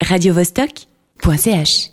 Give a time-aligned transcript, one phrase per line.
[0.00, 1.90] radiovostok.ch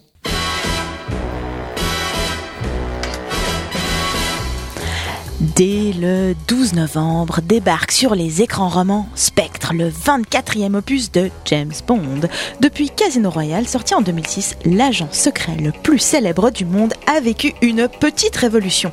[5.58, 11.74] Dès le 12 novembre débarque sur les écrans romans Spectre, le 24e opus de James
[11.88, 12.30] Bond.
[12.62, 17.56] Depuis Casino Royale, sorti en 2006, l'agent secret le plus célèbre du monde a vécu
[17.64, 18.92] une petite révolution.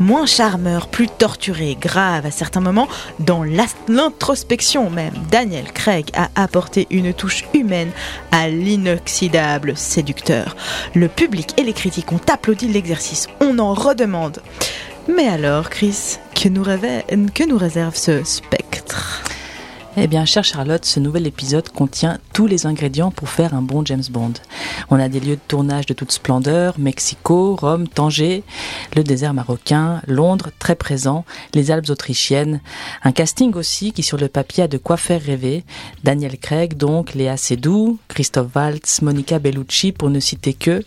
[0.00, 2.88] Moins charmeur, plus torturé, grave à certains moments,
[3.18, 3.42] dans
[3.88, 7.90] l'introspection même, Daniel Craig a apporté une touche humaine
[8.32, 10.56] à l'inoxydable séducteur.
[10.94, 14.42] Le public et les critiques ont applaudi l'exercice, on en redemande.
[15.08, 16.62] Mais alors, Chris, que nous,
[17.58, 19.31] réserve ce spectre?
[19.96, 23.84] Eh bien, chère Charlotte, ce nouvel épisode contient tous les ingrédients pour faire un bon
[23.84, 24.32] James Bond.
[24.88, 28.42] On a des lieux de tournage de toute splendeur, Mexico, Rome, Tanger,
[28.96, 32.60] le désert marocain, Londres, très présent, les Alpes autrichiennes,
[33.02, 35.62] un casting aussi qui sur le papier a de quoi faire rêver,
[36.04, 40.82] Daniel Craig donc, Léa Seydoux, Christophe Waltz, Monica Bellucci pour ne citer que,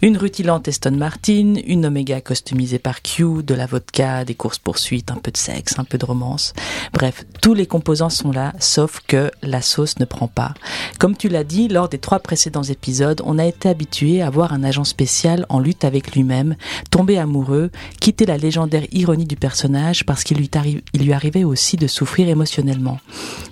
[0.00, 5.10] une rutilante Aston Martin, une Omega customisée par Q, de la vodka, des courses poursuites,
[5.10, 6.54] un peu de sexe, un peu de romance.
[6.94, 10.54] Bref, tous les composants sont là sauf que la sauce ne prend pas.
[10.98, 14.52] Comme tu l'as dit, lors des trois précédents épisodes, on a été habitué à voir
[14.52, 16.56] un agent spécial en lutte avec lui-même,
[16.90, 20.50] tomber amoureux, quitter la légendaire ironie du personnage parce qu'il lui,
[20.94, 22.98] lui arrivait aussi de souffrir émotionnellement.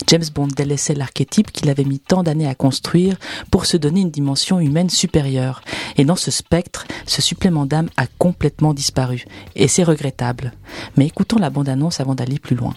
[0.07, 3.17] James Bond délaissait l'archétype qu'il avait mis tant d'années à construire
[3.51, 5.63] pour se donner une dimension humaine supérieure.
[5.97, 9.25] Et dans ce spectre, ce supplément d'âme a complètement disparu.
[9.55, 10.53] Et c'est regrettable.
[10.97, 12.75] Mais écoutons la bande-annonce avant d'aller plus loin.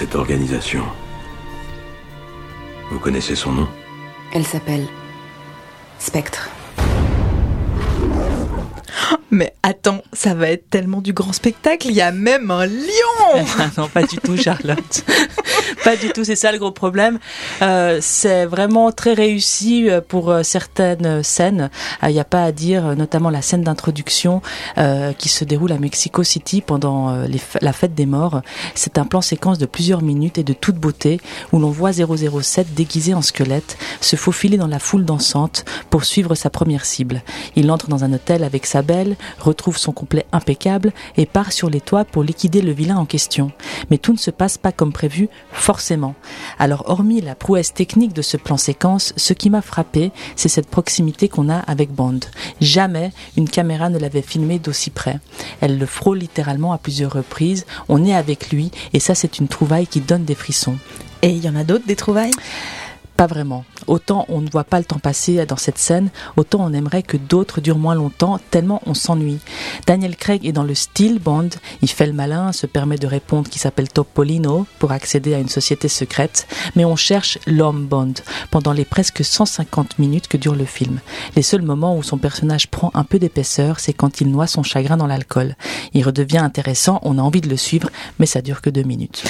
[0.00, 0.82] Cette organisation.
[2.90, 3.68] Vous connaissez son nom
[4.32, 4.86] Elle s'appelle
[5.98, 6.48] Spectre.
[9.30, 13.44] Mais attends, ça va être tellement du grand spectacle, il y a même un lion
[13.76, 15.04] Non, pas du tout, Charlotte.
[15.84, 17.18] pas du tout, c'est ça le gros problème.
[17.62, 21.70] Euh, c'est vraiment très réussi euh, pour euh, certaines scènes.
[22.02, 24.42] Il n'y a pas à dire, notamment la scène d'introduction
[25.18, 27.14] qui se déroule à Mexico City pendant
[27.60, 28.42] la fête des morts.
[28.74, 31.20] C'est un plan séquence de plusieurs minutes et de toute beauté
[31.52, 36.34] où l'on voit 007 déguisé en squelette se faufiler dans la foule dansante pour suivre
[36.34, 37.22] sa première cible.
[37.56, 41.70] Il entre dans un hôtel avec sa belle, retrouve son complet impeccable et part sur
[41.70, 43.52] les toits pour liquider le vilain en question.
[43.90, 45.28] Mais tout ne se passe pas comme prévu,
[45.70, 46.16] forcément.
[46.58, 50.66] Alors hormis la prouesse technique de ce plan séquence, ce qui m'a frappé, c'est cette
[50.66, 52.18] proximité qu'on a avec Bond.
[52.60, 55.20] Jamais une caméra ne l'avait filmé d'aussi près.
[55.60, 59.46] Elle le frôle littéralement à plusieurs reprises, on est avec lui et ça c'est une
[59.46, 60.74] trouvaille qui donne des frissons.
[61.22, 62.34] Et il y en a d'autres des trouvailles?
[63.20, 63.66] Pas vraiment.
[63.86, 66.08] Autant on ne voit pas le temps passer dans cette scène,
[66.38, 69.40] autant on aimerait que d'autres durent moins longtemps, tellement on s'ennuie.
[69.86, 71.50] Daniel Craig est dans le style Bond,
[71.82, 75.50] il fait le malin, se permet de répondre qu'il s'appelle Topolino pour accéder à une
[75.50, 78.14] société secrète, mais on cherche l'homme Bond
[78.50, 80.98] pendant les presque 150 minutes que dure le film.
[81.36, 84.62] Les seuls moments où son personnage prend un peu d'épaisseur, c'est quand il noie son
[84.62, 85.56] chagrin dans l'alcool.
[85.92, 89.24] Il redevient intéressant, on a envie de le suivre, mais ça dure que deux minutes.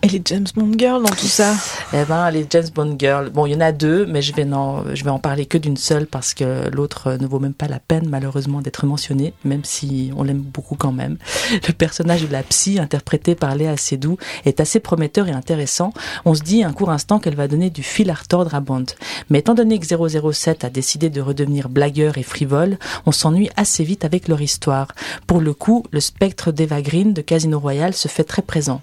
[0.00, 1.56] Et les James Bond Girls dans tout ça
[1.92, 3.30] Eh ben, les James Bond Girls.
[3.30, 5.58] Bon, il y en a deux, mais je vais en, je vais en parler que
[5.58, 9.64] d'une seule parce que l'autre ne vaut même pas la peine, malheureusement, d'être mentionné, même
[9.64, 11.16] si on l'aime beaucoup quand même.
[11.66, 15.92] Le personnage de la psy, interprété par Léa Seydoux, est assez prometteur et intéressant.
[16.24, 18.86] On se dit un court instant qu'elle va donner du fil à retordre à Bond.
[19.30, 19.86] Mais étant donné que
[20.32, 24.94] 007 a décidé de redevenir blagueur et frivole, on s'ennuie assez vite avec leur histoire.
[25.26, 28.80] Pour le coup, le spectre d'Eva Green de Casino Royale se fait très présent.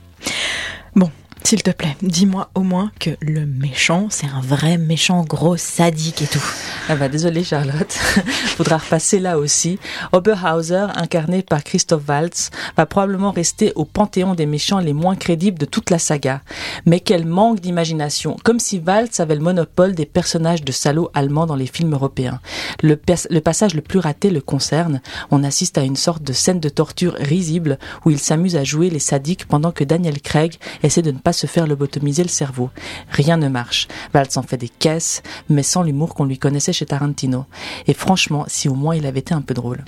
[0.95, 1.11] Bon,
[1.45, 6.23] s'il te plaît, dis-moi au moins que le méchant, c'est un vrai méchant gros sadique
[6.23, 6.43] et tout.
[6.89, 7.91] Ah bah désolé Charlotte,
[8.57, 9.77] faudra repasser là aussi.
[10.11, 15.59] Oberhauser, incarné par Christoph Waltz, va probablement rester au panthéon des méchants les moins crédibles
[15.59, 16.41] de toute la saga.
[16.87, 21.45] Mais quel manque d'imagination, comme si Waltz avait le monopole des personnages de salauds allemands
[21.45, 22.39] dans les films européens.
[22.81, 24.99] Le, le passage le plus raté le concerne.
[25.29, 28.89] On assiste à une sorte de scène de torture risible où il s'amuse à jouer
[28.89, 32.69] les sadiques pendant que Daniel Craig essaie de ne pas se faire lobotomiser le cerveau.
[33.11, 33.87] Rien ne marche.
[34.13, 37.45] Valls en fait des caisses, mais sans l'humour qu'on lui connaissait chez Tarantino.
[37.87, 39.83] Et franchement, si au moins il avait été un peu drôle.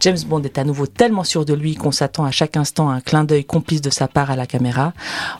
[0.00, 2.94] James Bond est à nouveau tellement sûr de lui qu'on s'attend à chaque instant à
[2.94, 4.92] un clin d'œil complice de sa part à la caméra.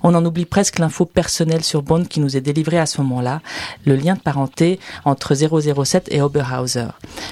[0.03, 3.41] On en oublie presque l'info personnelle sur Bond qui nous est délivrée à ce moment-là,
[3.85, 6.89] le lien de parenté entre 007 et Oberhauser.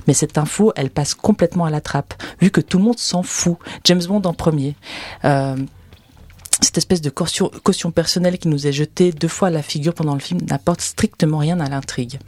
[0.06, 3.22] Mais cette info, elle passe complètement à la trappe, vu que tout le monde s'en
[3.22, 3.56] fout.
[3.84, 4.76] James Bond en premier.
[5.24, 5.56] Euh,
[6.62, 10.14] cette espèce de caution, personnelle qui nous est jetée deux fois à la figure pendant
[10.14, 12.18] le film n'apporte strictement rien à l'intrigue.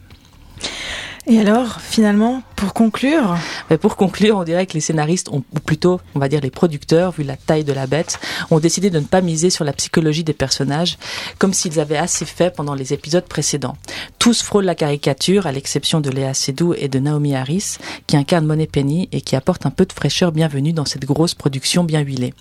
[1.26, 3.36] Et alors, finalement, pour conclure
[3.70, 6.50] Mais Pour conclure, on dirait que les scénaristes, ont, ou plutôt, on va dire les
[6.50, 8.18] producteurs, vu la taille de la bête,
[8.50, 10.98] ont décidé de ne pas miser sur la psychologie des personnages,
[11.38, 13.76] comme s'ils avaient assez fait pendant les épisodes précédents.
[14.18, 17.76] Tous frôlent la caricature, à l'exception de Léa Seydoux et de Naomi Harris,
[18.06, 21.34] qui incarnent Money Penny et qui apportent un peu de fraîcheur bienvenue dans cette grosse
[21.34, 22.34] production bien huilée.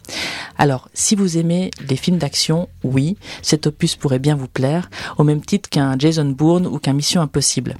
[0.57, 5.23] Alors, si vous aimez les films d'action, oui, cet opus pourrait bien vous plaire, au
[5.23, 7.77] même titre qu'un Jason Bourne ou qu'un Mission Impossible.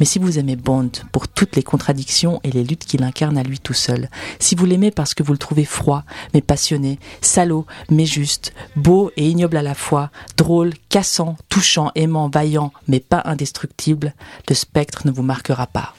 [0.00, 3.42] Mais si vous aimez Bond pour toutes les contradictions et les luttes qu'il incarne à
[3.42, 4.08] lui tout seul,
[4.38, 9.10] si vous l'aimez parce que vous le trouvez froid, mais passionné, salaud, mais juste, beau
[9.16, 14.14] et ignoble à la fois, drôle, cassant, touchant, aimant, vaillant, mais pas indestructible,
[14.48, 15.94] le spectre ne vous marquera pas.